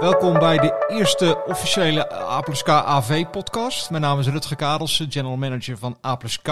[0.00, 3.90] Welkom bij de eerste officiële A plus K AV podcast.
[3.90, 6.48] Mijn naam is Rutger Kadelsen, general manager van A plus K.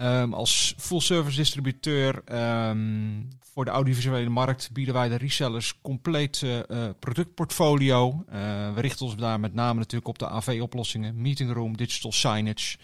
[0.00, 2.22] Um, als full service distributeur
[2.68, 8.24] um, voor de audiovisuele markt bieden wij de resellers compleet uh, productportfolio.
[8.32, 8.34] Uh,
[8.74, 12.78] we richten ons daar met name natuurlijk op de AV-oplossingen, meeting room, digital signage.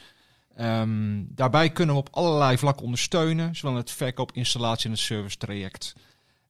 [0.60, 5.36] Um, daarbij kunnen we op allerlei vlakken ondersteunen, zowel het verkoop, installatie en het service
[5.36, 5.94] traject.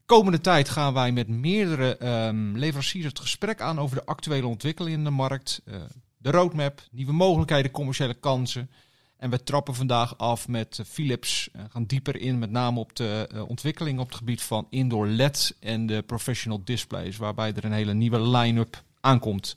[0.07, 4.99] Komende tijd gaan wij met meerdere um, leveranciers het gesprek aan over de actuele ontwikkelingen
[4.99, 5.75] in de markt, uh,
[6.17, 8.71] de roadmap, nieuwe mogelijkheden, commerciële kansen.
[9.17, 13.29] En we trappen vandaag af met Philips, uh, gaan dieper in met name op de
[13.35, 17.73] uh, ontwikkeling op het gebied van indoor LED en de professional displays, waarbij er een
[17.73, 19.57] hele nieuwe line-up aankomt.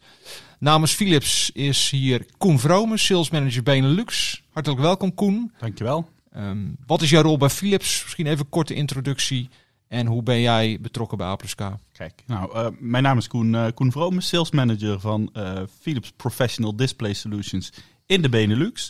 [0.60, 4.42] Namens Philips is hier Koen Vrome, sales manager Benelux.
[4.52, 5.52] Hartelijk welkom Koen.
[5.60, 6.10] Dankjewel.
[6.36, 8.04] Um, wat is jouw rol bij Philips?
[8.04, 9.50] Misschien even een korte introductie.
[9.88, 11.78] En hoe ben jij betrokken bij A+K?
[11.92, 16.12] Kijk, nou, uh, mijn naam is Koen, uh, Koen Vrome, sales manager van uh, Philips
[16.12, 17.72] Professional Display Solutions
[18.06, 18.90] in de Benelux.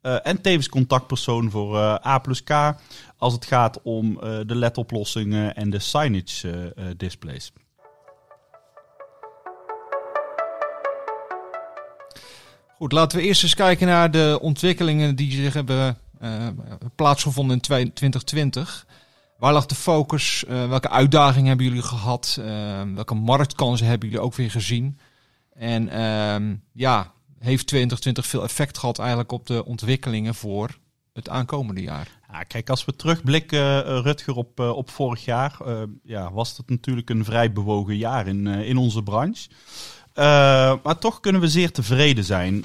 [0.00, 1.76] en tevens contactpersoon voor
[2.06, 2.76] A+K
[3.16, 7.52] als het gaat om de LED-oplossingen en de signage displays.
[12.76, 15.98] Goed, laten we eerst eens kijken naar de ontwikkelingen die zich hebben
[16.94, 18.86] plaatsgevonden in 2020.
[19.38, 20.44] Waar lag de focus?
[20.48, 22.36] Uh, welke uitdagingen hebben jullie gehad?
[22.40, 24.98] Uh, welke marktkansen hebben jullie ook weer gezien?
[25.52, 30.78] En uh, ja, heeft 2020 veel effect gehad eigenlijk op de ontwikkelingen voor
[31.12, 32.20] het aankomende jaar?
[32.32, 35.58] Ja, kijk, als we terugblikken, uh, Rutger, op, op vorig jaar,
[36.02, 39.48] ja, was het natuurlijk een vrij bewogen jaar in, in onze branche.
[40.82, 42.64] Maar toch kunnen we zeer tevreden zijn.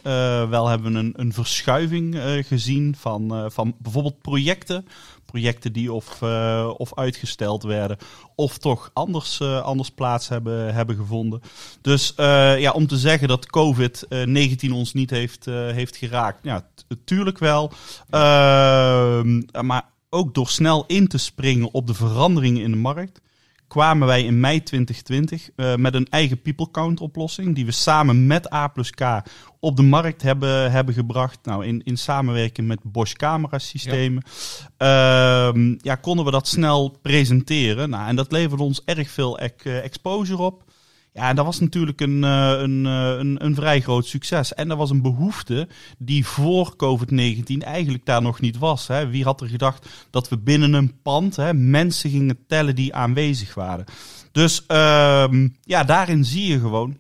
[0.50, 4.86] wel hebben we een, een verschuiving gezien van, van bijvoorbeeld projecten
[5.26, 6.22] projecten die of,
[6.78, 7.98] of uitgesteld werden,
[8.36, 11.42] of toch anders, anders plaats hebben, hebben gevonden.
[11.82, 12.14] Dus
[12.58, 16.67] ja, om te zeggen dat COVID-19 ons niet heeft, heeft geraakt, ja,
[17.06, 17.72] tuurlijk wel.
[18.10, 23.22] Ehm, maar ook door snel in te springen op de veranderingen in de markt
[23.73, 27.56] kwamen wij in mei 2020 uh, met een eigen people count oplossing.
[27.56, 29.22] Die we samen met A plus K
[29.60, 31.39] op de markt hebben, hebben gebracht.
[31.44, 34.23] Nou, in, in samenwerking met Bosch camerasystemen.
[34.78, 35.54] Ja.
[35.54, 37.89] Uh, ja, konden we dat snel presenteren.
[37.89, 40.64] Nou, en dat leverde ons erg veel exposure op.
[41.14, 44.54] Ja, en dat was natuurlijk een, een, een, een vrij groot succes.
[44.54, 48.88] En dat was een behoefte die voor COVID-19 eigenlijk daar nog niet was.
[48.88, 49.08] Hè.
[49.08, 53.54] Wie had er gedacht dat we binnen een pand hè, mensen gingen tellen die aanwezig
[53.54, 53.86] waren?
[54.32, 55.26] Dus uh,
[55.62, 56.98] ja, daarin zie je gewoon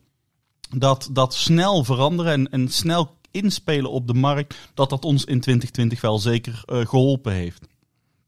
[0.77, 5.39] dat, dat snel veranderen en, en snel inspelen op de markt, dat dat ons in
[5.39, 7.67] 2020 wel zeker uh, geholpen heeft.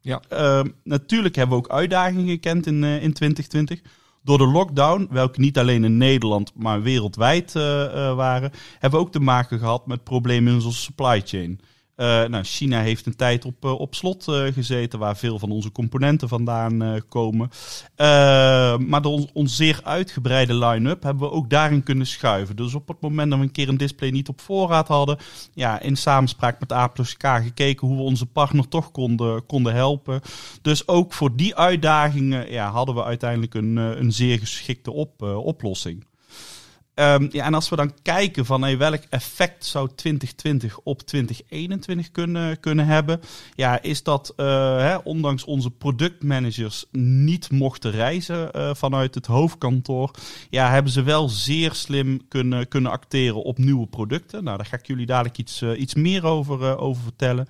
[0.02, 0.22] Ja.
[0.32, 3.82] Uh, natuurlijk hebben we ook uitdagingen gekend in, uh, in 2020.
[4.26, 9.06] Door de lockdown, welke niet alleen in Nederland, maar wereldwijd uh, uh, waren, hebben we
[9.06, 11.60] ook te maken gehad met problemen in onze supply chain.
[11.98, 15.52] Uh, nou, China heeft een tijd op, uh, op slot uh, gezeten, waar veel van
[15.52, 17.50] onze componenten vandaan komen.
[18.88, 22.56] maar door ons zeer uitgebreide line-up hebben we ook daarin kunnen schuiven.
[22.56, 25.18] Dus op het moment dat we een keer een display niet op voorraad hadden,
[25.54, 29.74] ja, in samenspraak met A plus K gekeken hoe we onze partner toch konden, konden
[29.74, 30.22] helpen.
[30.62, 36.06] Dus ook voor die uitdagingen ja, hadden we uiteindelijk een, een zeer geschikte op, oplossing.
[36.96, 42.12] Um, ja, en als we dan kijken van hey, welk effect zou 2020 op 2021
[42.12, 43.22] kunnen, kunnen hebben,
[43.56, 44.46] ja, is dat uh,
[44.78, 50.12] hè, ondanks onze productmanagers niet mochten reizen uh, vanuit het hoofdkantoor,
[50.50, 54.44] ja, hebben ze wel zeer slim kunnen, kunnen acteren op nieuwe producten.
[54.44, 57.48] Nou, daar ga ik jullie dadelijk iets, uh, iets meer over, over vertellen.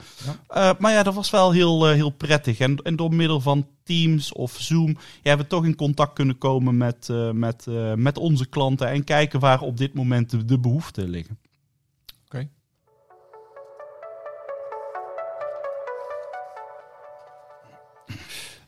[0.49, 0.75] Ja.
[0.79, 2.59] maar ja, dat was wel heel, heel prettig.
[2.59, 6.77] En, en door middel van Teams of Zoom, ja, we toch in contact kunnen komen
[6.77, 10.59] met, uh, met, uh, met onze klanten en kijken waar op dit moment de, de
[10.59, 11.37] behoeften liggen.
[12.25, 12.49] Oké.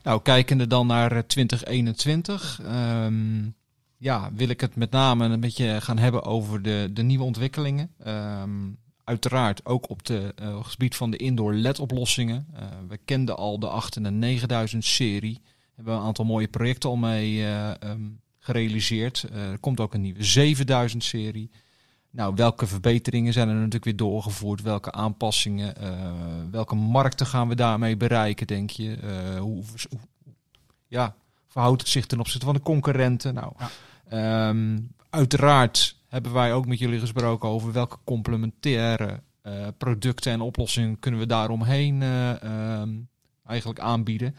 [0.04, 3.56] Nou, kijkende dan naar 2021, um,
[3.98, 7.90] ja, wil ik het met name een beetje gaan hebben over de, de nieuwe ontwikkelingen.
[8.08, 12.48] Um, uiteraard ook op het uh, gebied van de indoor LED-oplossingen.
[12.54, 15.42] Uh, we kenden al de 8 en de 9000 serie.
[15.76, 19.26] Hebben we een aantal mooie projecten al mee uh, um, gerealiseerd.
[19.32, 21.52] er komt ook een nieuwe 7000 serie.
[22.12, 24.62] Nou, welke verbeteringen zijn er natuurlijk weer doorgevoerd?
[24.62, 25.74] Welke aanpassingen?
[26.52, 28.98] welke markten gaan we daarmee bereiken, denk je?
[29.40, 30.00] hoe, hoe,
[30.88, 31.16] ja,
[31.48, 33.34] verhoudt het zich ten opzichte van de concurrenten?
[33.34, 33.54] Nou,
[34.10, 34.50] ja.
[34.50, 41.00] um, uiteraard hebben wij ook met jullie gesproken over welke complementaire uh, producten en oplossingen
[41.00, 43.08] kunnen we daaromheen uh, um,
[43.46, 44.36] eigenlijk aanbieden.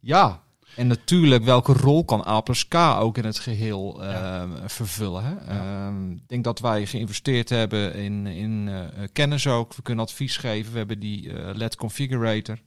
[0.00, 0.42] Ja,
[0.76, 5.24] En natuurlijk, welke rol kan A plus K ook in het geheel uh, vervullen?
[5.24, 5.54] Hè?
[5.54, 5.88] Ja.
[5.88, 9.74] Uh, ik denk dat wij geïnvesteerd hebben in, in uh, kennis ook.
[9.74, 10.72] We kunnen advies geven.
[10.72, 12.58] We hebben die LED configurator.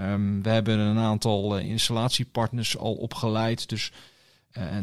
[0.00, 3.68] Um, we hebben een aantal installatiepartners al opgeleid.
[3.68, 3.92] Dus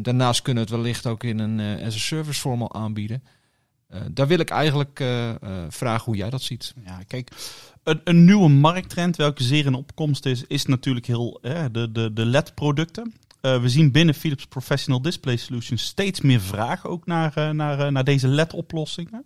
[0.01, 3.23] daarnaast kunnen we het wellicht ook in een as a service vorm al aanbieden.
[4.11, 5.03] daar wil ik eigenlijk
[5.69, 6.73] vragen hoe jij dat ziet.
[6.85, 7.31] Ja, kijk,
[7.83, 11.39] een, een, nieuwe markttrend, welke zeer in opkomst is, is natuurlijk heel
[11.71, 13.13] de, de, de LED-producten.
[13.45, 17.79] Uh, we zien binnen Philips Professional Display Solutions steeds meer vraag ook naar, uh, naar,
[17.79, 19.23] uh, naar deze LED-oplossingen.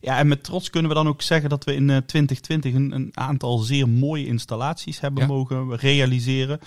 [0.00, 3.10] Ja, en met trots kunnen we dan ook zeggen dat we in 2020 een, een,
[3.14, 5.28] aantal zeer mooie installaties hebben ja.
[5.28, 6.58] mogen realiseren.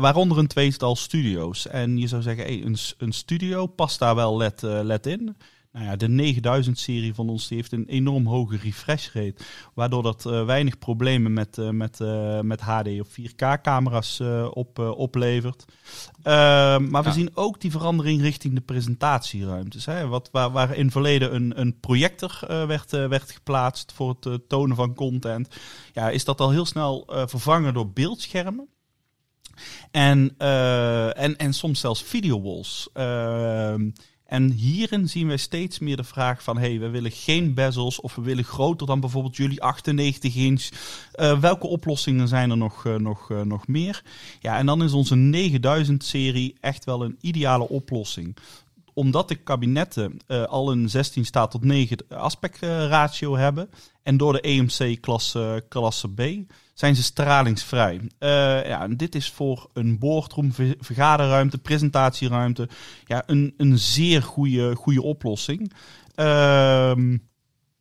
[0.00, 1.66] waaronder een tweestal studio's.
[1.66, 5.36] En je zou zeggen, hey, een, een studio past daar wel LED, LED in.
[5.72, 6.34] Nou ja, de
[6.70, 9.44] 9000-serie van ons die heeft een enorm hoge refresh rate.
[9.74, 14.20] Waardoor dat uh, weinig problemen met, uh, met, uh, met HD of 4K-camera's
[14.50, 15.64] op, oplevert.
[16.90, 19.86] maar we zien ook die verandering richting de presentatieruimtes.
[19.86, 24.76] Hè, wat, waar, waar in verleden een, een projector werd, werd geplaatst voor het tonen
[24.76, 25.56] van content.
[25.92, 28.68] Ja, is dat al heel snel vervangen door beeldschermen.
[29.90, 32.88] En, en, en soms zelfs videowalls.
[32.92, 33.90] Ehm,
[34.32, 38.14] en hierin zien wij steeds meer de vraag van, hey, we willen geen bezels of
[38.14, 40.68] we willen groter dan bijvoorbeeld jullie 98 inch.
[41.14, 44.02] Uh, welke oplossingen zijn er nog, uh, nog, uh, nog meer?
[44.40, 48.36] Ja, en dan is onze 9000 serie echt wel een ideale oplossing
[48.94, 53.70] omdat de kabinetten uh, al een 16 staat tot 9 aspectratio hebben
[54.02, 56.22] en door de EMC klasse, klasse B
[56.74, 57.94] zijn ze stralingsvrij.
[57.94, 58.08] Uh,
[58.66, 62.68] ja, dit is voor een boardroom, vergaderruimte, presentatieruimte
[63.04, 65.72] ja, een, een zeer goede, goede oplossing.
[66.16, 66.94] Uh,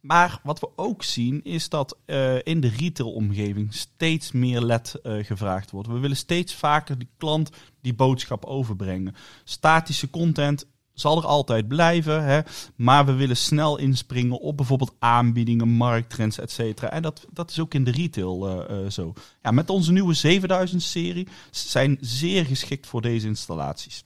[0.01, 1.97] maar wat we ook zien is dat
[2.43, 4.79] in de retailomgeving steeds meer uh,
[5.25, 5.87] gevraagd wordt.
[5.87, 7.49] We willen steeds vaker die klant
[7.81, 9.15] die boodschap overbrengen.
[9.43, 12.23] Statische content zal er altijd blijven.
[12.23, 12.39] Hè?
[12.75, 16.91] Maar we willen snel inspringen op bijvoorbeeld aanbiedingen, markttrends, et cetera.
[16.91, 19.13] En dat, dat is ook in de retail uh, uh, zo.
[19.41, 24.03] Ja, met onze nieuwe 7000 serie zijn zeer geschikt voor deze installaties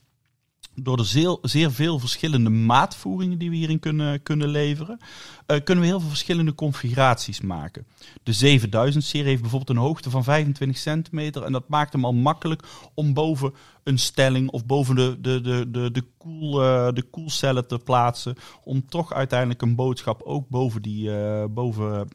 [0.75, 5.00] door de zeer, zeer veel verschillende maatvoeringen die we hierin kunnen, kunnen leveren,
[5.48, 7.86] uh, kunnen we heel veel verschillende configuraties maken.
[8.24, 12.63] De 7000-serie heeft bijvoorbeeld een hoogte van 25 centimeter en dat maakt hem al makkelijk
[12.94, 17.68] om boven een stelling of boven de, de, de, de, de, koel, uh, de koelcellen
[17.68, 22.07] te plaatsen, om toch uiteindelijk een boodschap ook boven, die, uh, boven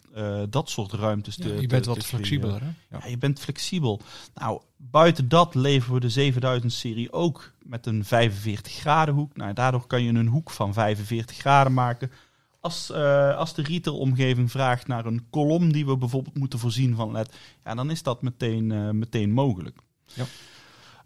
[0.51, 2.67] dat soort ruimtes te ja, Je bent te, wat flexibeler, hè?
[2.67, 3.01] Ja.
[3.03, 4.01] ja, je bent flexibel.
[4.35, 9.37] Nou, buiten dat leveren we de 7000-serie ook met een 45 graden hoek.
[9.37, 12.11] Nou, daardoor kan je een hoek van 45 graden maken.
[12.61, 17.13] Als, uh, als de retailomgeving vraagt naar een kolom die we bijvoorbeeld moeten voorzien van
[17.13, 19.79] LED, ja, dan is dat meteen, uh, meteen mogelijk.
[20.15, 20.25] Ja.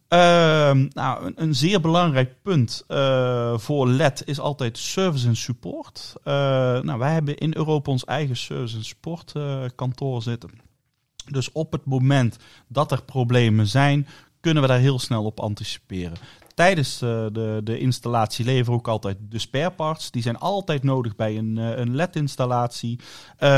[0.08, 6.14] Uh, nou, een, een, zeer belangrijk punt uh, voor LED is altijd service en support.
[6.24, 9.32] nou, wij hebben in Europa ons eigen service en support
[9.74, 10.50] kantoor zitten.
[11.30, 12.36] Dus op het moment
[12.68, 14.06] dat er problemen zijn,
[14.40, 16.18] kunnen we daar heel snel op anticiperen
[16.54, 20.10] tijdens uh, de, de installatie leveren we ook altijd de spare parts.
[20.10, 22.98] Die zijn altijd nodig bij een, uh, een LED-installatie.
[22.98, 23.48] Uh,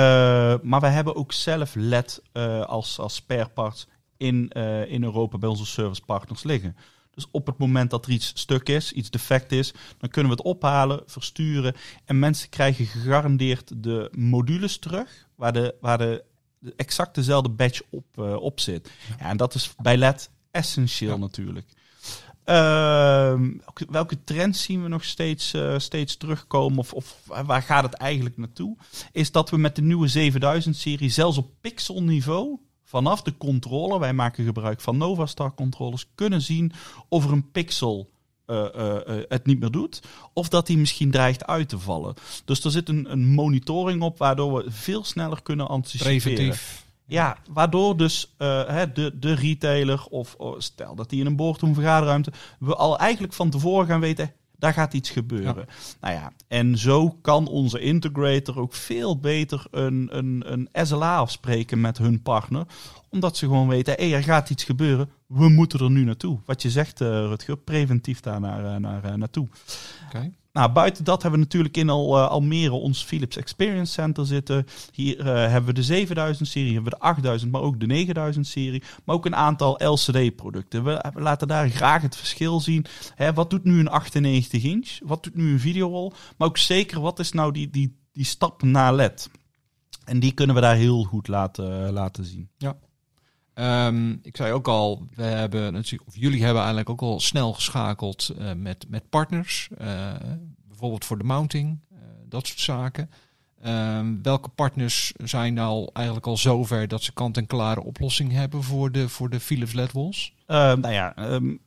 [0.63, 2.23] maar we hebben ook zelf LED
[2.67, 4.49] als, als spare parts in,
[4.89, 6.77] in Europa bij onze servicepartners liggen.
[7.15, 10.39] Dus op het moment dat er iets stuk is, iets defect is, dan kunnen we
[10.39, 11.75] het ophalen, versturen.
[12.05, 16.25] En mensen krijgen gegarandeerd de modules terug, waar de, waar de
[16.77, 18.91] exact dezelfde badge op, op zit.
[19.19, 21.19] Ja, en dat is bij LED essentieel ja.
[21.19, 21.67] natuurlijk.
[22.47, 23.41] Uh,
[23.91, 26.79] welke trends zien we nog steeds, uh, steeds terugkomen?
[26.79, 28.77] Of, of, waar gaat het eigenlijk naartoe?
[29.13, 34.45] Is dat we met de nieuwe 7000-serie zelfs op pixelniveau vanaf de controller, wij maken
[34.45, 36.73] gebruik van Novastar controllers, kunnen zien
[37.09, 38.11] of er een pixel
[38.47, 38.95] uh, uh,
[39.29, 40.03] het niet meer doet.
[40.33, 42.15] Of dat die misschien dreigt uit te vallen.
[42.45, 46.21] Dus er zit een, een monitoring op waardoor we veel sneller kunnen anticiperen.
[46.21, 46.85] Preventief.
[47.09, 51.75] Ja, waardoor dus uh, de, de retailer of oh, stel dat die in een boardroom
[51.75, 55.67] vergaderruimte, we al eigenlijk van tevoren gaan weten, daar gaat iets gebeuren.
[55.69, 55.75] Ja.
[56.01, 61.81] Nou ja, en zo kan onze integrator ook veel beter een, een, een SLA afspreken
[61.81, 62.67] met hun partner.
[63.17, 66.39] Omdat ze gewoon weten, hé, hey, er gaat iets gebeuren, we moeten er nu naartoe.
[66.45, 69.49] Wat je zegt, uh, Rutger, preventief daar naar, naar, naartoe.
[70.07, 70.33] Okay.
[70.57, 74.67] Nou, buiten dat hebben we natuurlijk in Al, uh, Almere ons Philips Experience Center zitten.
[74.93, 78.47] Hier uh, hebben we de 7000 serie, hebben we de 8000, maar ook de 9000
[78.47, 78.83] serie.
[79.05, 80.85] Maar ook een aantal LCD producten.
[80.85, 82.85] We, we laten daar graag het verschil zien.
[83.15, 84.99] Hè, wat doet nu een 98 inch?
[85.05, 86.13] Wat doet nu een videowall?
[86.37, 89.31] Maar ook zeker, wat is nou die, die, die stap naar LED?
[90.05, 92.49] En die kunnen we daar heel goed laten, laten zien.
[92.59, 92.77] Ja.
[93.57, 97.53] Ehm, ik zei ook al, we hebben natuurlijk, of jullie hebben eigenlijk ook al snel
[97.53, 99.69] geschakeld uh, met, met partners.
[99.81, 100.15] Uh,
[100.69, 101.99] bijvoorbeeld voor de mounting, uh,
[102.29, 103.11] dat soort zaken.
[103.67, 109.09] Um, welke partners zijn nou eigenlijk al zover dat ze kant-en-klare oplossing hebben voor de,
[109.09, 110.35] voor de Philips LED walls?
[110.47, 111.61] nou ja, um,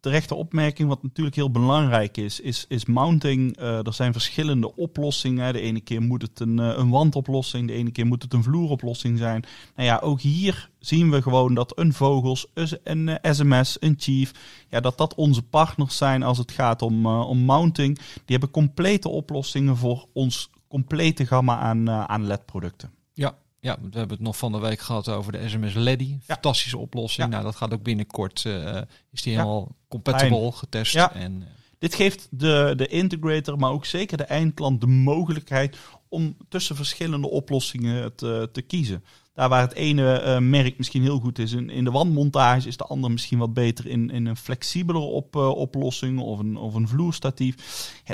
[0.00, 3.60] terechte opmerking, wat natuurlijk heel belangrijk is, is, is mounting.
[3.60, 5.52] Uh, er zijn verschillende oplossingen.
[5.52, 8.42] De ene keer moet het een, uh, een wandoplossing, de ene keer moet het een
[8.42, 9.44] vloeroplossing zijn.
[9.76, 12.46] Nou ja, ook hier zien we gewoon dat een Vogels,
[12.82, 14.32] een SMS, een Chief,
[14.68, 17.96] ja, dat dat onze partners zijn als het gaat om, om mounting.
[17.96, 22.90] Die hebben complete oplossingen voor ons complete gamma aan, aan LED-producten.
[23.66, 26.18] Ja, we hebben het nog van de week gehad over de SMS Leddy.
[26.22, 27.30] Fantastische oplossing.
[27.30, 28.44] Nou, dat gaat ook binnenkort.
[28.46, 28.80] Uh,
[29.12, 30.96] is die helemaal compatible getest.
[30.96, 31.46] En, uh,
[31.78, 35.76] Dit geeft de, de integrator, maar ook zeker de eindklant de mogelijkheid
[36.08, 39.04] om tussen verschillende oplossingen te, te kiezen.
[39.36, 42.76] Daar waar het ene uh, merk misschien heel goed is in, in de wandmontage, is
[42.76, 46.74] de andere misschien wat beter in, in een flexibelere op, uh, oplossing of een, of
[46.74, 47.56] een vloerstatief.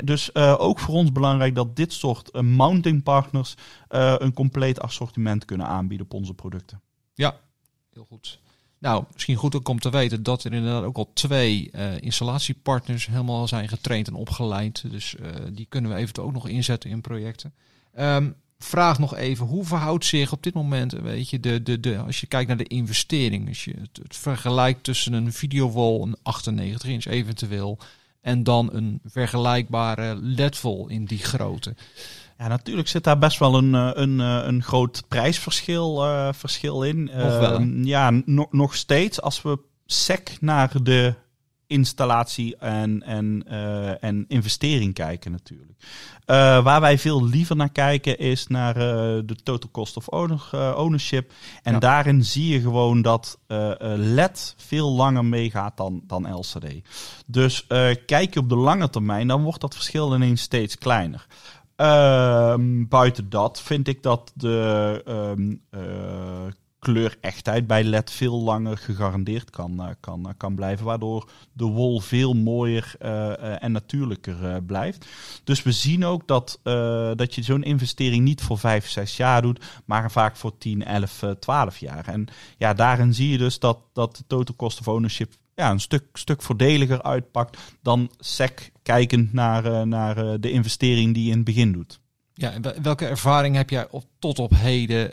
[0.03, 3.55] Dus uh, ook voor ons belangrijk dat dit soort mounting partners
[3.87, 6.81] een compleet assortiment kunnen aanbieden op onze producten.
[7.13, 7.35] Ja,
[7.93, 8.39] heel goed.
[8.79, 13.47] Nou, misschien goed ook om te weten dat er inderdaad ook al twee installatiepartners helemaal
[13.47, 14.91] zijn getraind en opgeleid.
[14.91, 15.15] Dus
[15.51, 17.53] die kunnen we eventueel ook nog inzetten in projecten.
[17.99, 21.97] Um, vraag nog even, hoe verhoudt zich op dit moment, weet je, de, de, de,
[21.97, 26.15] als je kijkt naar de investering, als je het, het vergelijkt tussen een videowall, een
[26.21, 27.77] 98 inch eventueel,
[28.21, 31.75] en dan een vergelijkbare ledwall in die grootte.
[32.37, 37.03] Ja, natuurlijk zit daar best wel een, een, een groot prijsverschil uh, verschil in.
[37.03, 39.21] Nog wel, uh, ja, no, nog steeds.
[39.21, 41.13] Als we sec naar de
[41.73, 45.71] installatie en, en, uh, en investering kijken natuurlijk.
[45.81, 48.83] Uh, waar wij veel liever naar kijken is naar uh,
[49.25, 51.31] de total cost of owner, ownership.
[51.63, 51.79] En ja.
[51.79, 53.39] daarin zie je gewoon dat
[53.95, 56.65] LED veel langer meegaat dan, dan LCD.
[57.25, 57.67] Dus
[58.05, 61.27] kijk je op de lange termijn, dan wordt dat verschil ineens steeds kleiner.
[61.75, 65.61] Ehm, buiten dat vind ik dat de um,
[66.83, 70.85] kleurechtheid bij LED veel langer gegarandeerd kan, uh, kan, uh, kan blijven.
[70.85, 75.05] Waardoor de wol veel mooier uh, en natuurlijker blijft.
[75.43, 76.59] Dus we zien ook dat,
[77.17, 81.23] dat je zo'n investering niet voor 5, 6 jaar doet, maar vaak voor 10, 11,
[81.39, 82.07] 12 jaar.
[82.07, 85.79] En ja, daarin zie je dus dat, dat de total cost of ownership ja, een
[85.79, 91.45] stuk, stuk voordeliger uitpakt dan SEC kijkend naar, naar de investering die je in het
[91.45, 91.99] begin doet.
[92.33, 95.11] Ja, en welke ervaring heb jij op, tot op heden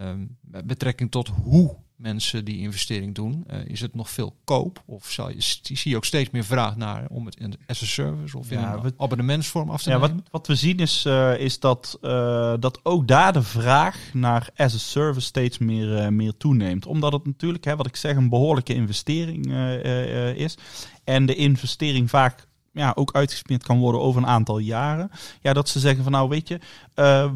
[0.00, 4.82] Um, met betrekking tot hoe mensen die investering doen, uh, is het nog veel koop?
[4.86, 7.86] Of zal je, zie je ook steeds meer vraag naar om het in as a
[7.86, 10.16] service of in ja, een abonnementsvorm af te ja, nemen?
[10.16, 14.50] Wat, wat we zien is, uh, is dat, uh, dat ook daar de vraag naar
[14.56, 16.86] as a service steeds meer, meer toeneemt.
[16.86, 19.52] Omdat het natuurlijk, hè, wat ik zeg, een behoorlijke investering
[20.36, 20.58] is.
[21.04, 25.10] En de investering vaak ja, ook uitgesmeerd kan worden over een aantal jaren.
[25.40, 26.58] Ja, dat ze zeggen van nou weet je,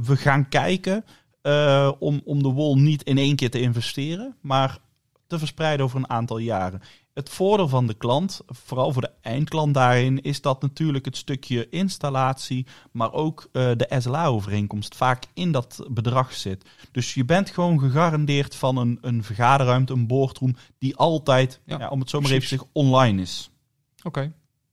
[0.03, 1.05] we gaan kijken
[1.43, 4.79] uh, om, om de wol niet in één keer te investeren, maar
[5.27, 6.83] te verspreiden over een aantal jaren.
[7.15, 11.69] Het voordeel van de klant, vooral voor de eindklant daarin, is dat natuurlijk het stukje
[11.69, 16.65] installatie, maar ook uh, de SLA-overeenkomst vaak in dat bedrag zit.
[16.93, 21.89] Dus je bent gewoon gegarandeerd van een, een vergaderruimte, een boardroom, die altijd, ja, ja,
[21.89, 23.51] om het zo maar even te zeggen, online is.
[23.99, 24.33] Oké, okay.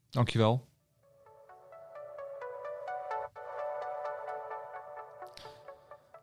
[0.10, 0.68] dankjewel.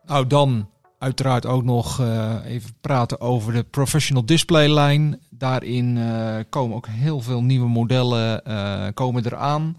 [0.07, 5.19] Nou, dan uiteraard ook nog uh, even praten over de professional display line.
[5.29, 9.77] Daarin uh, komen ook heel veel nieuwe modellen uh, komen eraan.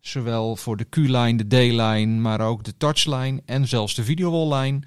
[0.00, 4.80] Zowel voor de Q-line, de D-line, maar ook de touchline en zelfs de videowall-line.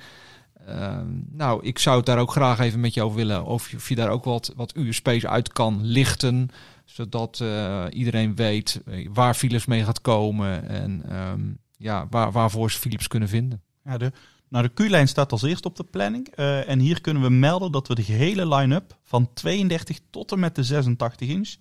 [1.31, 3.45] nou, ik zou het daar ook graag even met jou willen.
[3.45, 6.49] Of je, of je daar ook wat, wat USP's uit kan lichten.
[6.85, 7.43] Zodat
[7.89, 8.81] iedereen weet
[9.13, 10.69] waar Philips mee gaat komen.
[10.69, 13.61] En um, ja, waar, waarvoor ze Philips kunnen vinden.
[13.83, 14.11] Ja, de,
[14.49, 16.27] nou, de Q-lijn staat als eerste op de planning.
[16.35, 20.39] Uh, en hier kunnen we melden dat we de gehele line-up van 32 tot en
[20.39, 21.55] met de 86 inch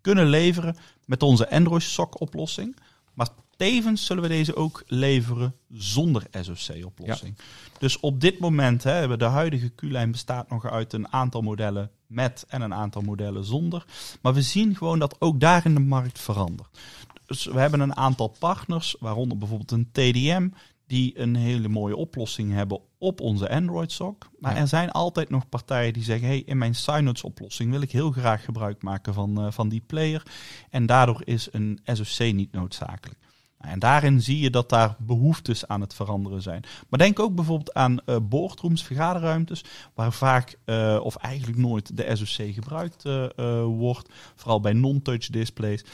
[0.00, 2.76] kunnen leveren met onze Android SOC oplossing.
[3.14, 7.34] Maar tevens zullen we deze ook leveren zonder SoC oplossing.
[7.36, 7.44] Ja.
[7.78, 12.44] Dus op dit moment hebben de huidige Q-lijn bestaat nog uit een aantal modellen met
[12.48, 13.84] en een aantal modellen zonder.
[14.22, 16.78] Maar we zien gewoon dat ook daar in de markt verandert.
[17.26, 20.48] Dus we hebben een aantal partners, waaronder bijvoorbeeld een TDM,
[20.86, 24.30] die een hele mooie oplossing hebben op onze Android SOC.
[24.38, 24.60] Maar ja.
[24.60, 28.10] er zijn altijd nog partijen die zeggen: hey, in mijn Synods oplossing wil ik heel
[28.10, 30.22] graag gebruik maken van, uh, van die player.
[30.70, 33.18] En daardoor is een SoC niet noodzakelijk.
[33.64, 36.64] En daarin zie je dat daar behoeftes aan het veranderen zijn.
[36.88, 39.64] Maar denk ook bijvoorbeeld aan uh, boardrooms, vergaderruimtes,
[39.94, 43.26] waar vaak uh, of eigenlijk nooit de SoC gebruikt uh,
[43.64, 44.08] wordt.
[44.34, 45.84] Vooral bij non-touch displays.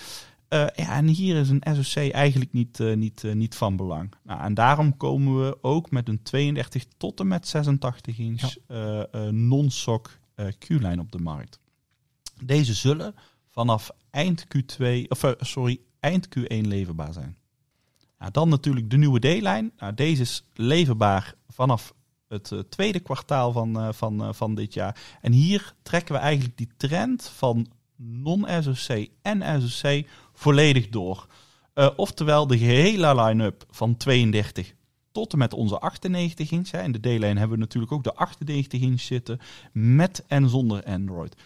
[0.51, 4.13] Ja, en hier is een SoC eigenlijk niet, niet, niet van belang.
[4.23, 9.07] Nou, en daarom komen we ook met een 32 tot en met 86 inch ja.
[9.31, 10.19] non-SOC
[10.59, 11.59] Q-lijn op de markt.
[12.45, 13.15] Deze zullen
[13.49, 17.37] vanaf eind Q2, of sorry, eind Q1 leverbaar zijn.
[18.19, 19.73] Nou, dan natuurlijk de nieuwe D-lijn.
[19.77, 21.95] Nou, deze is leverbaar vanaf
[22.29, 25.01] het tweede kwartaal van, van, van dit jaar.
[25.21, 27.67] En hier trekken we eigenlijk die trend van
[28.03, 31.27] non-SoC en SoC volledig door.
[31.97, 34.75] oftewel de gehele line-up van 32
[35.13, 36.71] tot en met onze 98 inch.
[36.71, 36.83] Hè.
[36.83, 39.39] In de D-lijn hebben we natuurlijk ook de 98 inch zitten
[39.73, 41.37] met en zonder Android.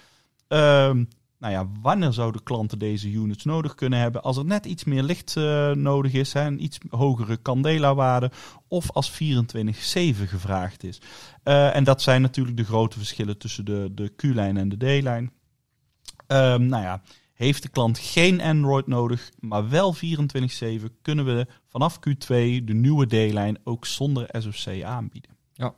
[0.49, 1.04] Ehm,
[1.38, 4.23] nou ja, wanneer zouden klanten deze units nodig kunnen hebben?
[4.23, 8.30] Als er net iets meer licht uh, nodig is, hè, een iets hogere candela-waarde,
[8.68, 9.14] of als 24-7
[10.26, 11.00] gevraagd is.
[11.44, 15.32] Uh, en dat zijn natuurlijk de grote verschillen tussen de, de Q-lijn en de D-lijn.
[16.26, 17.02] Um, nou ja,
[17.34, 19.98] heeft de klant geen Android nodig, maar wel 24-7,
[21.02, 22.26] kunnen we vanaf Q2
[22.64, 25.30] de nieuwe D-lijn ook zonder SoC aanbieden.
[25.52, 25.74] Ja.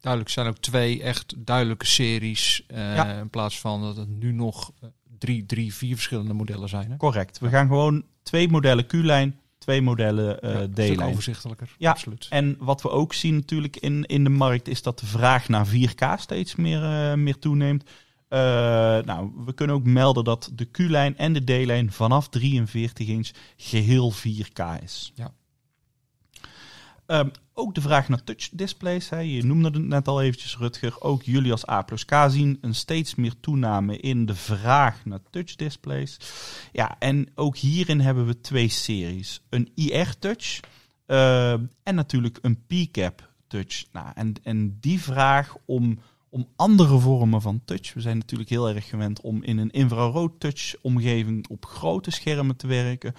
[0.00, 2.64] Duidelijk zijn ook twee echt duidelijke series.
[2.68, 6.90] Uh, In plaats van dat het nu nog eh, drie, drie, vier verschillende modellen zijn.
[6.90, 6.96] Hè?
[6.96, 7.38] Correct.
[7.38, 11.02] We gaan gewoon twee modellen Q-lijn, twee modellen uh, ja, D-lijn.
[11.02, 11.74] overzichtelijker.
[11.78, 12.26] Ja, absoluut.
[12.30, 15.66] En wat we ook zien natuurlijk in, in de markt is dat de vraag naar
[15.66, 17.90] 4K steeds meer, uh, meer toeneemt.
[18.28, 18.38] Uh,
[19.04, 24.12] nou, we kunnen ook melden dat de Q-lijn en de D-lijn vanaf 43 inch geheel
[24.12, 25.12] 4K is.
[25.14, 25.32] Ja.
[27.06, 29.08] Um, ook de vraag naar touch displays.
[29.08, 29.18] Hè.
[29.18, 31.00] Je noemde het net al eventjes, Rutger.
[31.00, 35.20] Ook jullie als A plus K zien een steeds meer toename in de vraag naar
[35.30, 36.16] touch displays.
[36.72, 39.42] Ja, en ook hierin hebben we twee series.
[39.48, 40.60] Een IR-touch
[41.06, 41.52] uh,
[41.82, 43.84] en natuurlijk een P-cap touch.
[43.92, 45.98] Nou, en, en die vraag om,
[46.36, 47.94] om andere vormen van touch.
[47.94, 52.56] We zijn natuurlijk heel erg gewend om in een infrarood touch omgeving op grote schermen
[52.56, 53.14] te werken.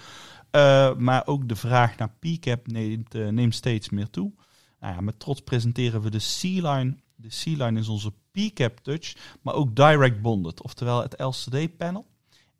[0.52, 4.32] Uh, maar ook de vraag naar PCAP neemt, uh, neemt steeds meer toe.
[4.80, 6.96] Nou ja, met trots presenteren we de C-Line.
[7.16, 12.06] De C-Line is onze PCAP Touch, maar ook Direct Bonded, oftewel het LCD-panel.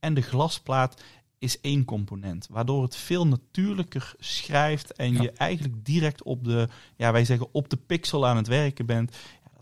[0.00, 1.02] En de glasplaat
[1.38, 5.22] is één component, waardoor het veel natuurlijker schrijft en ja.
[5.22, 9.16] je eigenlijk direct op de, ja, wij zeggen op de pixel aan het werken bent.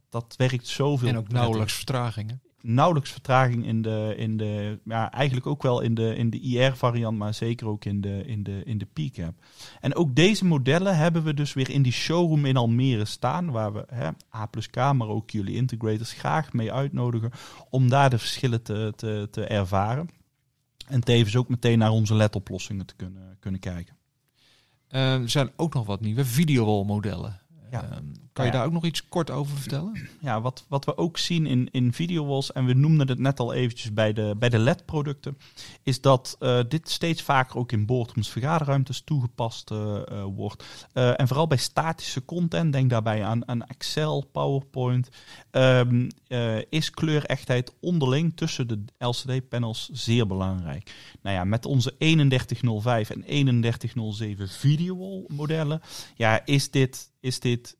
[0.08, 1.08] Dat werkt zoveel.
[1.08, 5.94] En ook nauwelijks vertragingen nauwelijks vertraging in de, in de ja, eigenlijk ook wel in
[5.94, 9.34] de, in de IR-variant, maar zeker ook in de, in de, in de PCAP.
[9.80, 13.72] En ook deze modellen hebben we dus weer in die showroom in Almere staan, waar
[13.72, 17.30] we hè, A plus K, maar ook jullie integrators graag mee uitnodigen
[17.70, 20.08] om daar de verschillen te, te, te ervaren.
[20.86, 23.96] En tevens ook meteen naar onze LED-oplossingen te kunnen, kunnen kijken.
[24.90, 27.40] Uh, er zijn ook nog wat nieuwe videowall-modellen.
[27.70, 27.84] Ja.
[27.84, 27.96] Uh,
[28.37, 30.09] kan je daar ook nog iets kort over vertellen?
[30.20, 33.53] Ja, wat, wat we ook zien in, in videowalls, en we noemden het net al
[33.53, 35.38] eventjes bij de, bij de LED-producten,
[35.83, 40.88] is dat uh, dit steeds vaker ook in boardrooms vergaderruimtes toegepast uh, uh, wordt.
[40.92, 45.09] en vooral bij statische content, denk daarbij aan, aan Excel, PowerPoint,
[45.51, 46.09] um,
[46.68, 50.94] is kleurechtheid onderling tussen de LCD-panels zeer belangrijk.
[51.22, 55.81] Nou ja, met onze 3105 en 3107 videowall modellen,
[56.16, 57.77] ja, is dit is dit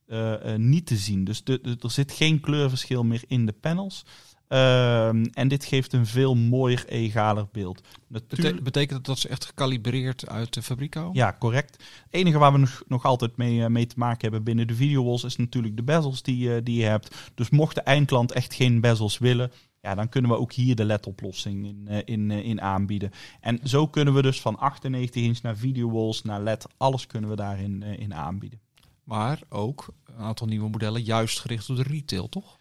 [0.57, 1.25] niet te zien.
[1.25, 4.05] Dus de, de, er zit geen kleurverschil meer in de panels.
[4.49, 7.81] Uh, en dit geeft een veel mooier, egaler beeld.
[8.09, 8.63] Natuurlijk...
[8.63, 11.15] betekent dat dat ze echt gekalibreerd uit de fabriek komen?
[11.15, 11.71] Ja, correct.
[12.05, 15.25] Het enige waar we nog, nog altijd mee, mee te maken hebben binnen de videowalls
[15.25, 17.31] is natuurlijk de bezels die, die je hebt.
[17.35, 20.85] Dus mocht de eindklant echt geen bezels willen, ja, dan kunnen we ook hier de
[20.85, 23.11] LED-oplossing in, in, in aanbieden.
[23.41, 27.37] En zo kunnen we dus van 98 inch naar videowalls, naar LED, alles kunnen we
[27.37, 28.61] daarin in aanbieden.
[29.07, 32.57] Maar ook een aantal nieuwe modellen juist gericht op de retail, toch?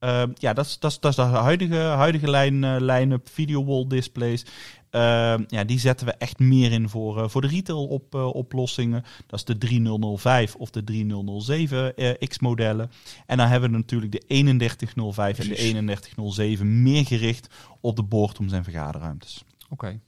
[0.00, 3.64] Uh, ja, dat is, dat, is, dat is de huidige, huidige lijn, uh, line-up video
[3.64, 4.42] wall displays.
[4.90, 9.04] Uh, ja, die zetten we echt meer in voor, uh, voor de retail op, oplossingen.
[9.26, 11.94] Dat is de 3005 of de 3007
[12.28, 12.90] X modellen.
[13.26, 15.72] En dan hebben we natuurlijk de 3105 Precies.
[15.72, 19.44] en de 3107 meer gericht op de boardrooms en vergaderruimtes.
[19.64, 19.72] Oké.
[19.72, 20.00] Okay.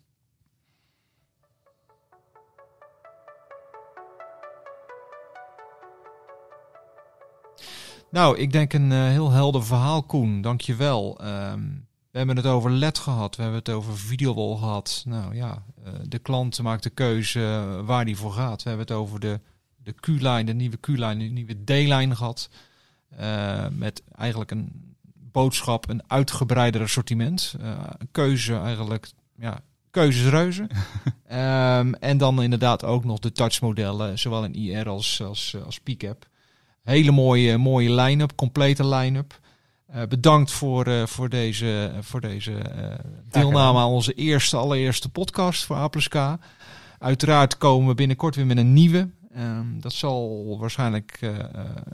[8.10, 10.40] Nou, ik denk een uh, heel helder verhaal, Koen.
[10.40, 11.20] Dankjewel.
[11.24, 15.02] Um, we hebben het over LED gehad, we hebben het over videowall gehad.
[15.06, 17.40] Nou ja, uh, de klant maakt de keuze
[17.84, 18.62] waar die voor gaat.
[18.62, 19.40] We hebben het over de,
[19.76, 22.48] de Q-lijn, de nieuwe Q-lijn, de nieuwe D-lijn gehad.
[23.20, 24.94] Uh, met eigenlijk een
[25.32, 27.54] boodschap, een uitgebreider assortiment.
[27.98, 30.66] een keuze eigenlijk, ja, keuzes reuze.
[31.26, 35.80] Ehm, en dan inderdaad ook nog de touchmodellen, zowel in IR als, als, als.
[36.88, 39.40] Hele mooie, mooie line-up, complete line-up.
[39.94, 42.94] Uh, bedankt voor, uh, voor deze, voor deze uh,
[43.30, 46.38] deelname aan onze eerste, allereerste podcast voor A
[46.98, 49.08] Uiteraard komen we binnenkort weer met een nieuwe.
[49.36, 51.20] Um, dat zal waarschijnlijk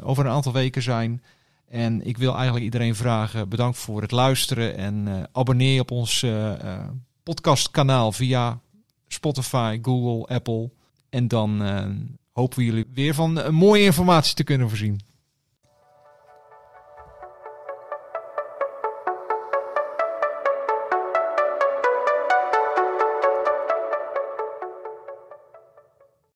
[0.02, 1.22] over een aantal weken zijn.
[1.68, 6.26] En ik wil eigenlijk iedereen vragen: bedankt voor het luisteren en abonneer op ons
[7.22, 8.60] podcastkanaal via
[9.08, 10.70] Spotify, Google, Apple.
[11.10, 11.62] En dan
[12.34, 15.00] hopen we jullie weer van mooie informatie te kunnen voorzien.